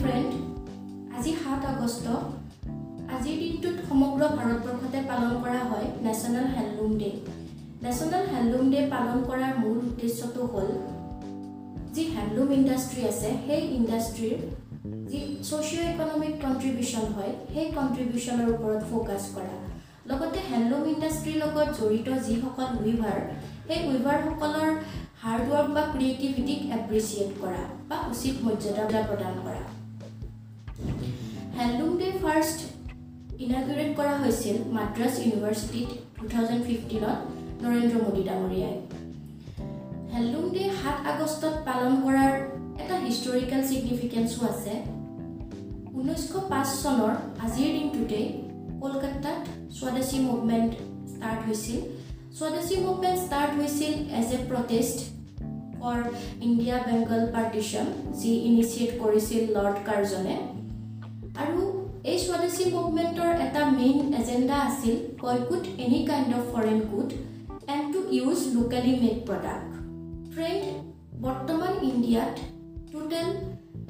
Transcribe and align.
Friend 0.00 0.30
আজি 1.16 1.32
সাত 1.42 1.62
আগষ্ট। 1.72 2.06
আজিৰ 3.14 3.36
দিনটোত 3.42 3.76
সমগ্ৰ 3.88 4.22
ভাৰতবৰ্ষতে 4.38 5.00
পালন 5.10 5.32
কৰা 5.44 5.62
হয় 5.70 5.86
national 6.06 6.46
handloom 6.54 6.92
day 7.00 7.10
national 7.84 8.24
handloom 8.32 8.66
day 8.72 8.80
পালন 8.94 9.18
কৰাৰ 9.28 9.54
মূল 9.62 9.76
উদ্দেশ্যটো 9.88 10.42
হ'ল 10.52 10.68
যি 11.94 12.02
হেণ্ডলুম 12.14 12.48
ইণ্ডাষ্ট্ৰী 12.58 13.00
আছে 13.10 13.30
সেই 13.46 13.62
ইণ্ডাষ্ট্ৰীৰ 13.78 14.38
যি 15.10 15.20
ছ'চিঅ' 15.48 15.88
ইকনমিক 15.92 16.34
কণ্ট্ৰিবিউশ্যন 16.44 17.06
হয় 17.16 17.32
সেই 17.52 17.68
কণ্ট্ৰিবিউশ্যনৰ 17.78 18.48
ওপৰত 18.54 18.80
ফ'কাছ 18.90 19.22
কৰা। 19.34 19.56
লগতে 20.10 20.38
হেণ্ডলুম 20.50 20.84
ইণ্ডাষ্ট্ৰীৰ 20.92 21.36
লগত 21.44 21.68
জড়িত 21.78 22.08
যিসকল 22.26 22.68
উইভাৰ 22.84 23.18
সেই 23.66 23.80
উইভাৰসকলৰ 23.90 24.70
হাৰ্ডৱৰ্ক 25.22 25.68
বা 25.76 25.82
ক্ৰিয়েটিভিটিক 25.92 26.60
এপ্ৰিচিয়েট 26.78 27.30
কৰা 27.42 27.62
বা 27.88 27.96
উচিত 28.12 28.34
মৰ্যাদা 28.46 29.00
প্ৰদান 29.08 29.36
কৰা। 29.44 29.79
হেণ্ডলুম 31.60 31.96
ডে 32.00 32.06
ফাৰ্ষ্ট 32.20 32.58
ইনাগুৰেট 33.44 33.90
কৰা 33.96 34.12
হৈছিল 34.20 34.56
মাদ্ৰাছ 34.76 35.14
ইউনিভাৰ্চিটিত 35.24 35.88
টু 36.18 36.28
থাউজেণ্ড 36.34 36.62
ফিফটিনত 36.68 37.18
নৰেন্দ্ৰ 37.64 37.98
মোদী 38.04 38.22
ডাঙৰীয়াই। 38.28 38.76
হেণ্ডলুম 40.12 40.46
ডে 40.54 40.62
সাত 40.78 40.96
আগষ্টত 41.10 41.54
পালন 41.66 41.92
কৰাৰ 42.04 42.32
এটা 42.82 42.96
হিষ্টৰিকেল 43.06 43.60
ছিগনিফিকেঞ্চো 43.70 44.38
আছে। 44.50 44.72
ঊনৈছশ 45.98 46.32
পাঁচ 46.52 46.68
চনৰ 46.82 47.12
আজিৰ 47.44 47.68
দিনটোতেই 47.76 48.26
কলকাতাত 48.82 49.40
স্বদেশী 49.78 50.18
মুভমেণ্ট 50.28 50.72
ষ্টাৰ্ট 51.12 51.40
হৈছিল। 51.46 51.80
স্বদেশী 52.38 52.76
মুভমেণ্ট 52.86 53.18
ষ্টাৰ্ট 53.26 53.50
হৈছিল 53.58 53.92
as 54.20 54.28
a 54.36 54.38
protest 54.50 54.98
for 55.76 55.98
India 56.46 56.76
Bengal 56.86 57.22
partition 57.34 57.86
যি 58.20 58.32
ইনিচিয়েট 58.48 58.90
কৰিছিল 59.02 59.42
লৰ্ড 59.56 59.78
কাৰ্জনে 59.90 60.36
আৰু 61.42 61.60
এই 62.10 62.18
স্বদেশী 62.26 62.64
মুভমেণ্টৰ 62.74 63.30
এটা 63.46 63.62
মেইন 63.78 63.98
এজেণ্ডা 64.20 64.56
আছিল 64.68 64.96
boycott 65.22 65.64
any 65.84 66.00
kind 66.08 66.30
of 66.38 66.44
foreign 66.52 66.80
good 66.92 67.10
and 67.74 67.86
to 67.94 68.00
use 68.18 68.38
locally 68.56 68.94
made 69.02 69.18
product 69.28 69.70
friend 70.32 70.62
বৰ্তমান 71.24 71.72
ইণ্ডিয়াত 71.90 72.34
total 72.92 73.28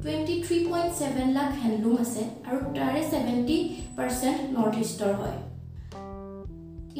twenty 0.00 0.34
three 0.44 0.58
point 0.70 0.90
seven 1.00 1.28
lakh 1.36 1.50
handloom 1.62 1.94
আছে 2.04 2.22
আৰু 2.48 2.58
তাৰে 2.76 3.00
ছেভেণ্টি 3.12 3.56
পাৰ্চেণ্ট 3.96 4.40
নৰ্থ 4.56 4.74
ইষ্টৰ 4.84 5.12
হয়। 5.20 5.38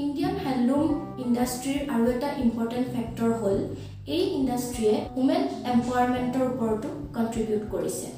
ইণ্ডিয়ান 0.02 0.34
হেণ্ডলুম 0.44 0.86
ইণ্ডাষ্ট্ৰীৰ 1.24 1.80
আৰু 1.94 2.04
এটা 2.14 2.28
ইম্পৰ্টেণ্ট 2.44 2.86
ফেক্টৰ 2.94 3.30
হ'ল 3.40 3.58
এই 4.14 4.24
ইণ্ডাষ্ট্ৰীয়ে 4.38 4.94
উমেন 5.20 5.42
এম্পাৱাৰমেণ্টৰ 5.72 6.44
ওপৰতো 6.52 6.88
কণ্ট্ৰিবিউট 7.16 7.64
কৰিছে। 7.74 8.08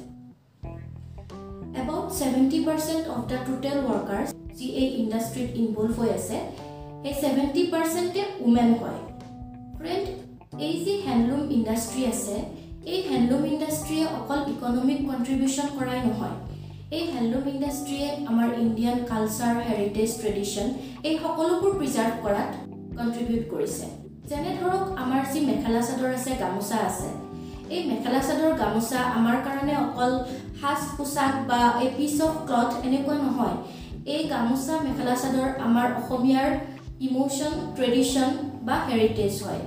Seventy 2.17 2.59
percent 2.67 3.05
of 3.13 3.21
the 3.29 3.37
total 3.47 3.77
workers 3.89 4.29
যি 4.57 4.67
এই 4.81 4.89
ইণ্ডাষ্ট্ৰীত 5.01 5.49
ইনভল্ভ 5.61 5.93
হৈ 5.99 6.09
আছে 6.17 6.37
সেই 7.03 7.13
ছেভেণ্টি 7.21 7.63
পাৰ্চেণ্টে 7.73 8.21
উমেন 8.47 8.69
হয়। 8.81 8.99
ফ্ৰেণ্ড 9.77 10.05
এই 10.67 10.75
যি 10.85 10.93
হেণ্ডলুম 11.05 11.43
ইণ্ডাষ্ট্ৰী 11.57 12.01
আছে 12.13 12.35
এই 12.91 12.99
হেণ্ডলুম 13.09 13.43
ইণ্ডাষ্ট্ৰীয়ে 13.53 14.05
অকল 14.19 14.39
ইকনমিক 14.53 14.99
কণ্ট্ৰিবিউশ্যন 15.09 15.67
কৰাই 15.77 15.99
নহয়। 16.07 16.37
এই 16.97 17.03
হেণ্ডলুম 17.13 17.45
ইণ্ডাষ্ট্ৰীয়ে 17.53 18.07
আমাৰ 18.29 18.49
ইণ্ডিয়ান 18.63 18.97
কালচাৰ 19.11 19.55
হেৰিটেজ 19.67 20.09
ট্ৰেডিশ্যন 20.21 20.67
এই 21.07 21.15
সকলোবোৰ 21.23 21.71
প্ৰিজাৰ্ভ 21.79 22.13
কৰাত 22.25 22.49
কণ্ট্ৰিবিউট 22.97 23.43
কৰিছে। 23.53 23.85
যেনে 24.29 24.51
ধৰক 24.61 24.83
আমাৰ 25.03 25.21
যি 25.31 25.39
মেখেলা 25.49 25.81
চাদৰ 25.87 26.09
আছে 26.17 26.31
গামোচা 26.41 26.77
আছে 26.89 27.07
এই 27.75 27.81
মেখেলা 27.89 28.21
চাদৰ 28.27 28.51
গামোচা 28.61 28.99
আমাৰ 29.17 29.37
কাৰণে 29.45 29.75
অকল 29.85 30.11
সাজ 30.61 30.81
পোছাক 30.97 31.33
বা 31.49 31.61
এ 31.85 31.87
পিচ 31.97 32.15
অফ 32.27 32.33
ক্লথ 32.47 32.71
এনেকুৱা 32.87 33.15
নহয়। 33.25 33.55
এই 34.13 34.21
গামোচা 34.33 34.75
মেখেলা 34.85 35.15
চাদৰ 35.21 35.49
আমাৰ 35.67 35.87
অসমীয়াৰ 35.99 36.49
ইম'শ্যন 37.07 37.53
ট্ৰেডিশ্যন 37.75 38.29
বা 38.67 38.75
হেৰিটেজ 38.89 39.33
হয়। 39.45 39.61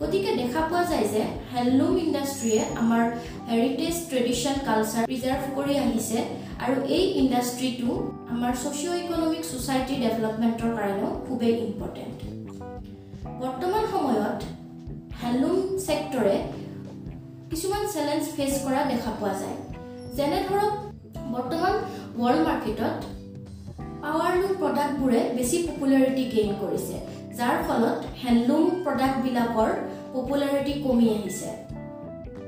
গতিকে 0.00 0.30
দেখা 0.40 0.60
পোৱা 0.68 0.82
যায় 0.90 1.06
যে 1.14 1.22
হেণ্ডলুম 1.52 1.94
ইণ্ডাষ্ট্ৰীয়ে 2.04 2.60
আমাৰ 2.82 3.02
হেৰিটেজ 3.50 3.96
ট্ৰেডিশ্যন 4.10 4.56
কালচাৰ 4.68 5.02
প্ৰিজাৰ্ভ 5.10 5.42
কৰি 5.56 5.74
আহিছে 5.84 6.18
আৰু 6.64 6.76
এই 6.96 7.04
ইণ্ডাষ্ট্ৰীটো 7.20 7.90
আমাৰ 8.32 8.52
ছ'চিঅ' 8.62 8.96
ইকনমিক 9.02 9.42
ছ'চাইটি 9.50 9.94
ডেভেলপমেণ্টৰ 10.04 10.70
কাৰণেও 10.78 11.10
খুবেই 11.26 11.54
ইম্পৰ্টেণ্ট 11.66 12.18
বৰ্তমান 13.42 13.84
সময়ত 13.94 14.38
হেণ্ডলুম 15.20 15.58
ছেক্টৰে 15.86 16.34
কিছুমান 17.60 17.88
চেলেঞ্জ 17.94 18.24
ফেচ 18.36 18.52
কৰা 18.64 18.82
দেখা 18.90 19.10
পোৱা 19.20 19.32
যায়। 19.40 19.56
যেনে 20.18 20.36
ধৰক 20.50 20.72
বৰ্তমান 21.32 21.74
ৱৰ্ল্ড 22.20 22.44
মাৰ্কেটত 22.46 22.94
পাৱাৰলুম 24.04 24.52
প্ৰডাক্টবোৰে 24.60 25.20
বেছি 25.36 25.58
পপুলাৰিটি 25.66 26.24
গেইন 26.34 26.54
কৰিছে 26.62 26.96
যাৰ 27.38 27.56
ফলত 27.66 27.98
হেণ্ডলুম 28.22 28.64
প্ৰডাক্টবিলাকৰ 28.84 29.70
পপুলাৰিটি 30.14 30.72
কমি 30.84 31.10
আহিছে। 31.16 31.50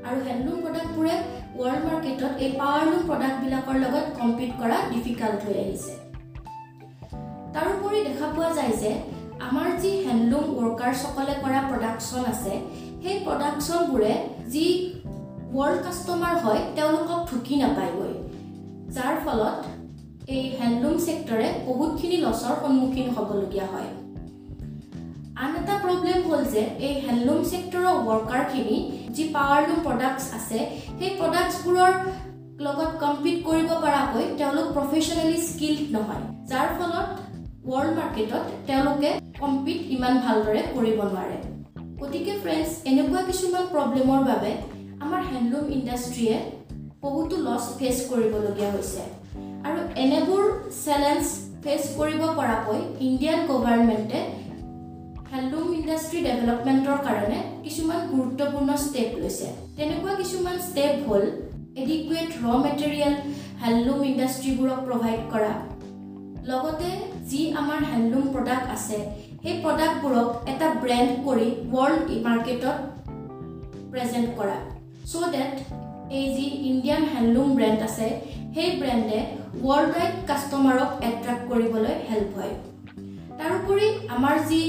আৰু 0.06 0.18
হেণ্ডলুম 0.28 0.58
প্ৰডাক্টবোৰে 0.64 1.14
ৱৰ্ল্ড 1.58 1.82
মাৰ্কেটত 1.88 2.32
এই 2.44 2.50
পাৱাৰলুম 2.60 3.02
প্ৰডাক্টবিলাকৰ 3.10 3.76
লগত 3.84 4.06
কম্পিট 4.20 4.50
কৰা 4.60 4.78
ডিফিকাল্ট 4.94 5.40
হৈ 5.46 5.56
আহিছে। 5.64 5.92
তাৰোপৰি 7.54 7.98
দেখা 8.08 8.26
পোৱা 8.34 8.50
যায় 8.58 8.74
যে 8.82 8.90
আমাৰ 9.48 9.68
যি 9.82 9.92
হেণ্ডলুম 10.06 10.46
ৱৰ্কাৰ্ছসকলে 10.58 11.34
কৰা 11.44 11.60
প্ৰডাকশ্যন 11.70 12.22
আছে 12.32 12.52
সেই 13.02 13.16
প্ৰডাকশ্যনবোৰে 13.26 14.12
যি 14.54 14.66
ৱৰ্ল্ড 15.56 15.80
কাষ্টমাৰ 15.86 16.34
হয় 16.44 16.60
তেওঁলোকক 16.76 17.20
ঢুকি 17.30 17.56
নাপায়গৈ। 17.62 18.12
যাৰ 18.96 19.14
ফলত 19.24 19.58
এই 20.34 20.44
হেণ্ডলুম 20.58 20.94
ছেক্টৰে 21.06 21.48
বহুতখিনি 21.66 22.16
লছৰ 22.24 22.54
সন্মুখীন 22.62 23.08
হ'বলগীয়া 23.16 23.66
হয়। 23.72 23.90
আন 25.42 25.50
এটা 25.60 25.74
প্ৰব্লেম 25.84 26.18
হ'ল 26.28 26.42
যে 26.54 26.62
এই 26.86 26.94
হেণ্ডলুম 27.04 27.40
ছেক্টৰৰ 27.50 27.86
ৱৰ্কাৰখিনি 28.08 28.76
যি 29.14 29.24
পাৱাৰলুম 29.36 29.78
প্ৰডাক্টছ 29.86 30.24
আছে 30.38 30.58
সেই 30.98 31.12
প্ৰডাক্টছবোৰৰ 31.20 31.92
লগত 32.66 32.90
কম্পিট 33.04 33.36
কৰিব 33.48 33.70
পৰাকৈ 33.84 34.24
তেওঁলোক 34.40 34.66
প্ৰফেচনেলি 34.76 35.38
স্কিল্ড 35.48 35.80
নহয়। 35.94 36.24
যাৰ 36.50 36.68
ফলত 36.78 37.08
ৱৰ্ল্ড 37.70 37.92
মাৰ্কেটত 37.98 38.44
তেওঁলোকে 38.68 39.10
কম্পিট 39.42 39.80
ইমান 39.96 40.14
ভালদৰে 40.26 40.60
কৰিব 40.74 40.98
নোৱাৰে। 41.10 41.38
গতিকে 42.00 42.32
ফ্ৰেণ্ডছ 42.42 42.70
এনেকুৱা 42.90 43.20
কিছুমান 43.28 43.64
প্ৰব্লেমৰ 43.72 44.20
বাবে 44.30 44.52
আমাৰ 45.12 45.24
হেণ্ডলুম 45.32 45.64
ইণ্ডাষ্ট্ৰীয়ে 45.76 46.36
বহুতো 47.04 47.36
লছ 47.46 47.64
ফেচ 47.78 47.96
কৰিবলগীয়া 48.10 48.70
হৈছে। 48.74 49.02
আৰু 49.66 49.80
এনেবোৰ 50.04 50.44
চেলেঞ্জ 50.84 51.24
ফেচ 51.64 51.82
কৰিব 51.98 52.22
পৰাকৈ 52.38 52.78
ইণ্ডিয়ান 53.08 53.40
গভৰ্ণমেণ্টে 53.50 54.20
হেণ্ডলুম 55.32 55.68
ইণ্ডাষ্ট্ৰী 55.80 56.18
ডেভেলপমেণ্টৰ 56.28 56.98
কাৰণে 57.08 57.38
কিছুমান 57.64 58.00
গুৰুত্বপূৰ্ণ 58.14 58.70
ষ্টেপ 58.84 59.10
লৈছে। 59.20 59.48
তেনেকুৱা 59.76 60.12
কিছুমান 60.20 60.56
ষ্টেপ 60.68 60.92
হ'ল 61.08 61.24
এডিকুৱেট 61.82 62.28
ৰ 62.44 62.46
মেটেৰিয়েল 62.64 63.14
হেণ্ডলুম 63.62 63.98
ইণ্ডাষ্ট্ৰীবোৰক 64.10 64.78
প্ৰভাইড 64.88 65.20
কৰা। 65.32 65.52
লগতে 66.50 66.90
যি 67.30 67.40
আমাৰ 67.60 67.80
হেণ্ডলুম 67.90 68.24
প্ৰডাক্ট 68.34 68.66
আছে 68.76 68.98
সেই 69.42 69.56
প্ৰডাক্টবোৰক 69.64 70.28
এটা 70.52 70.66
ব্ৰেণ্ড 70.82 71.10
কৰি 71.26 71.48
ৱৰ্ল্ড 71.74 72.06
মাৰ্কেটত 72.26 72.76
প্ৰেজেণ্ট 73.92 74.30
কৰা। 74.40 74.58
চ' 75.10 75.30
ডেট 75.34 75.54
এই 76.18 76.26
যি 76.36 76.46
ইণ্ডিয়ান 76.70 77.02
হেণ্ডলুম 77.12 77.48
ব্ৰেণ্ড 77.58 77.80
আছে 77.88 78.06
সেই 78.54 78.70
ব্ৰেণ্ডে 78.80 79.18
ৱৰ্ল্ড 79.66 79.90
ৱাইড 79.94 80.14
কাষ্টমাৰক 80.28 80.90
এট্ৰেক্ট 81.08 81.42
কৰিবলৈ 81.50 81.94
হেল্প 82.10 82.30
হয়। 82.38 82.54
তাৰোপৰি 83.38 83.86
আমাৰ 84.14 84.36
যি 84.50 84.60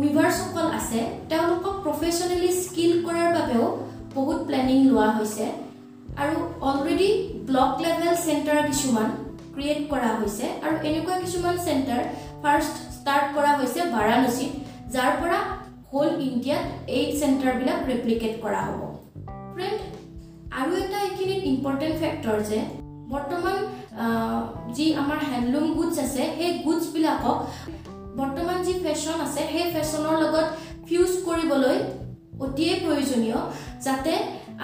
উইভাৰ্ছসকল 0.00 0.66
আছে 0.78 1.00
তেওঁলোকক 1.30 1.74
প্ৰফেচনেলি 1.84 2.50
স্কিল 2.62 2.92
কৰাৰ 3.06 3.30
বাবেও 3.36 3.66
বহুত 4.16 4.38
প্লেনিং 4.48 4.78
লোৱা 4.90 5.08
হৈছে। 5.18 5.46
আৰু 6.22 6.36
অলৰেডি 6.68 7.08
ব্লক 7.48 7.72
লেভেল 7.84 8.14
চেণ্টাৰ 8.26 8.60
কিছুমান 8.68 9.08
ক্ৰিয়েট 9.54 9.80
কৰা 9.92 10.10
হৈছে। 10.20 10.44
আৰু 10.64 10.74
এনেকুৱা 10.88 11.16
কিছুমান 11.24 11.56
চেণ্টাৰ 11.66 12.02
ফাৰ্ষ্ট 12.42 12.74
ষ্টাৰ্ট 12.96 13.26
কৰা 13.36 13.52
হৈছে 13.58 13.80
বাৰাণসীত 13.94 14.52
যাৰ 14.94 15.12
পৰা 15.20 15.38
হোল 15.90 16.08
ইণ্ডিয়াত 16.28 16.66
এই 16.96 17.04
চেণ্টাৰবিলাক 17.20 17.78
ৰেপ্লিকেট 17.90 18.34
কৰা 18.44 18.62
হ'ব। 18.68 18.82
ফ্ৰেণ্ড 19.56 19.78
আৰু 20.60 20.72
এটা 20.78 20.98
এইখিনিত 21.04 21.40
ইম্পৰ্টেণ্ট 21.52 21.96
ফেক্টৰ 22.02 22.38
যে 22.50 22.58
বৰ্তমান 23.12 23.58
যি 24.76 24.86
আমাৰ 25.02 25.18
হেণ্ডলুম 25.30 25.66
গুডছ 25.78 25.96
আছে 25.98 26.22
সেই 26.38 26.52
গুডছবিলাকক 26.64 27.38
বৰ্তমান 28.18 28.58
যি 28.66 28.72
ফেশ্বন 28.84 29.18
আছে 29.26 29.40
সেই 29.52 29.66
ফেশ্বনৰ 29.74 30.16
লগত 30.22 30.46
ফিউজ 30.86 31.12
কৰিবলৈ 31.26 31.76
অতিয়ে 32.44 32.72
প্ৰয়োজনীয় 32.84 33.38
যাতে 33.86 34.12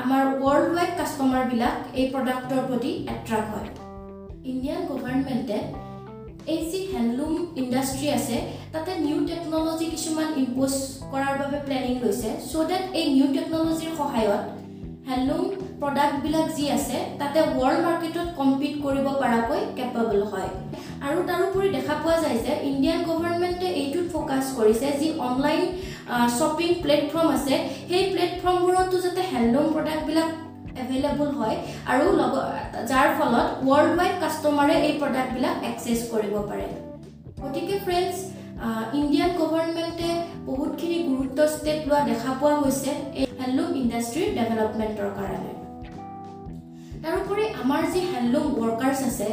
আমাৰ 0.03 0.23
ৱৰ্ল্ড 0.43 0.69
ৱাইড 0.77 0.93
কাষ্টমাৰবিলাক 0.99 1.75
এই 2.01 2.07
প্ৰডাক্টৰ 2.13 2.61
প্ৰতি 2.69 2.91
এট্ৰেক্ট 3.15 3.49
হয়। 3.55 3.69
ইণ্ডিয়ান 4.53 4.81
গভৰ্ণমেণ্টে 4.91 5.59
এই 6.53 6.61
যি 6.71 6.81
হেণ্ডলুম 6.93 7.35
ইণ্ডাষ্ট্ৰী 7.63 8.07
আছে 8.19 8.37
তাতে 8.73 8.91
নিউ 9.05 9.19
টেকন'লজি 9.29 9.87
কিছুমান 9.95 10.29
ইম্প'জ 10.43 10.75
কৰাৰ 11.13 11.35
বাবে 11.41 11.59
প্লেনিং 11.67 11.95
লৈছে 12.03 12.31
চ' 12.51 12.67
ডেট 12.71 12.85
এই 12.99 13.07
নিউ 13.17 13.29
টেকন'লজিৰ 13.37 13.93
সহায়ত 14.01 14.62
হেণ্ডলুম 15.09 15.47
প্ৰডাক্টবিলাক 15.81 16.47
যি 16.57 16.65
আছে 16.77 16.99
তাতে 17.21 17.39
ৱৰ্ল্ড 17.59 17.81
মাৰ্কেটত 17.87 18.29
কম্পিট 18.41 18.75
কৰিব 18.85 19.07
পৰাকৈ 19.23 19.61
কেপেবল 19.79 20.21
হয়। 20.33 20.51
আৰু 21.07 21.19
তাৰোপৰি 21.31 21.69
দেখা 21.77 21.95
পোৱা 22.03 22.17
যায় 22.25 22.39
যে 22.45 22.53
ইণ্ডিয়ান 22.71 23.01
গভৰ্ণমেণ্টে 23.09 23.69
এইটোত 23.81 24.07
ফ'কাছ 24.13 24.45
কৰিছে 24.59 24.87
যি 25.01 25.09
অনলাইন 25.29 25.63
শ্বপিং 26.37 26.71
প্লেটফৰ্ম 26.85 27.29
আছে। 27.37 27.55
সেই 27.91 28.05
প্লেটফৰ্মবোৰতো 28.13 28.97
যাতে 29.05 29.23
হেণ্ডলুম 29.33 29.67
প্ৰডাক্টবিলাক 29.75 30.29
এভেইলেবল 30.83 31.29
হয় 31.39 31.57
আৰু 31.93 32.07
লগ 32.21 32.33
যাৰ 32.91 33.09
ফলত 33.19 33.49
ৱৰ্ল্ড 33.69 33.93
ৱাইড 33.99 34.15
কাষ্টমাৰে 34.23 34.77
এই 34.87 34.95
প্ৰডাক্টবিলাক 35.03 35.57
একচেছ 35.71 36.01
কৰিব 36.13 36.35
পাৰে। 36.51 36.67
গতিকে 37.43 37.77
ফ্ৰেণ্ডছ 37.85 38.17
ইণ্ডিয়ান 39.01 39.31
গভৰ্ণমেণ্টে 39.41 40.11
বহুতখিনি 40.49 40.99
গুৰুত্ব 41.11 41.39
ষ্টেপ 41.55 41.79
লোৱা 41.89 42.01
দেখা 42.11 42.31
পোৱা 42.41 42.57
গৈছে। 42.63 42.91
এই 43.19 43.27
হেণ্ডলুম 43.43 43.71
ইণ্ডাষ্ট্ৰীৰ 43.83 44.29
ডেভেলপমেণ্টৰ 44.39 45.11
কাৰণে। 45.19 45.53
তাৰোপৰি 47.05 47.45
আমাৰ 47.63 47.83
যি 47.93 48.01
হেণ্ডলুম 48.13 48.47
ৱৰ্কাৰ্ছ 48.61 49.01
আছে 49.11 49.29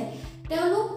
তেওঁলোক 0.50 0.88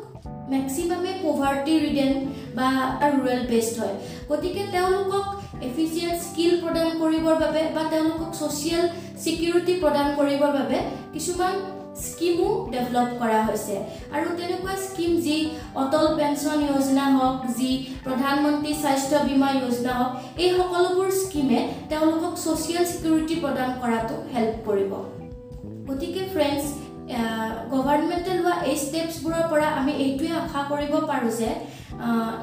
মেক্সিমামে 0.55 1.13
পভাৰ্টি 1.25 1.75
ৰিডেন 1.85 2.13
বা 2.59 2.69
ৰুৰেল 3.15 3.43
বেছড 3.51 3.75
হয়। 3.81 3.97
গতিকে 4.31 4.63
তেওঁলোকক 4.75 5.27
এফিচিয়েণ্ট 5.69 6.19
স্কিল 6.27 6.53
প্ৰদান 6.63 6.89
কৰিবৰ 7.03 7.37
বাবে 7.45 7.63
বা 7.77 7.83
তেওঁলোকক 7.93 8.31
ছ'চিয়েল 8.39 8.85
ছিকিউৰিটি 9.23 9.75
প্ৰদান 9.83 10.09
কৰিবৰ 10.19 10.51
বাবে 10.59 10.79
কিছুমান 11.15 11.55
স্কিমো 12.01 12.49
ডেভেলপ 12.73 13.09
কৰা 13.21 13.41
হৈছে। 13.49 13.75
আৰু 14.17 14.29
তেনেকুৱা 14.39 14.75
স্কিম 14.85 15.13
যি 15.25 15.37
অটল 15.83 16.07
পেঞ্চন 16.19 16.59
যোজনা 16.71 17.07
হওক 17.17 17.37
যি 17.59 17.71
প্ৰধানমন্ত্ৰী 18.07 18.73
স্বাস্থ্য 18.83 19.17
বীমা 19.27 19.49
যোজনা 19.65 19.93
হওক 19.99 20.13
এই 20.43 20.51
সকলোবোৰ 20.59 21.09
স্কিমে 21.23 21.59
তেওঁলোকক 21.91 22.33
ছ'চিয়েল 22.45 22.85
ছিকিউৰিটি 22.91 23.35
প্ৰদান 23.45 23.71
কৰাটো 23.83 24.17
হেল্প 24.35 24.55
কৰিব। 24.69 24.93
গতিকে 25.89 26.23
ফ্ৰেণ্ডছ 26.33 26.65
গভৰ্ণমেণ্টে 27.73 28.33
লোৱা 28.39 28.55
এই 28.71 28.77
ষ্টেপছবোৰৰ 28.85 29.45
পৰা 29.53 29.67
আমি 29.81 29.93
এইটোৱে 30.05 30.31
আশা 30.43 30.61
কৰিব 30.71 30.93
পাৰোঁ 31.11 31.33
যে 31.41 31.51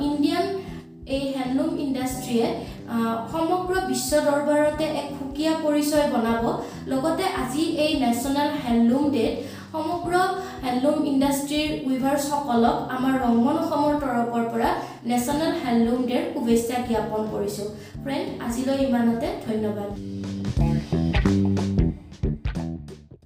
ইণ্ডিয়ান 0.08 0.46
এই 1.16 1.24
হেণ্ডলুম 1.36 1.72
ইণ্ডাষ্ট্ৰীয়ে 1.86 2.48
সমগ্ৰ 3.32 3.74
বিশ্ব 3.92 4.12
দৰবাৰতে 4.28 4.86
এক 5.02 5.08
সুকীয়া 5.18 5.54
পৰিচয় 5.66 6.08
বনাব। 6.14 6.44
লগতে 6.92 7.26
আজি 7.42 7.64
এই 7.86 7.94
নেশ্যনেল 8.04 8.50
হেণ্ডলুম 8.64 9.06
ডেত 9.16 9.34
সমগ্ৰ 9.74 10.14
হেণ্ডলুম 10.64 10.98
ইণ্ডাষ্ট্ৰীৰ 11.12 11.70
উইভাৰ্ছসকলক 11.88 12.78
আমাৰ 12.96 13.14
ৰংমন 13.26 13.56
অসমৰ 13.64 13.94
তৰফৰ 14.04 14.44
পৰা 14.54 14.70
নেশ্যনেল 15.12 15.52
হেণ্ডলুম 15.64 16.02
ডেৰ 16.10 16.24
শুভেচ্ছা 16.34 16.76
জ্ঞাপন 16.90 17.22
কৰিছোঁ। 17.34 17.68
ফ্ৰেণ্ড 18.04 18.28
আজিলৈ 18.46 18.78
ইমানতে 18.88 19.28
ধন্যবাদ। 19.48 19.92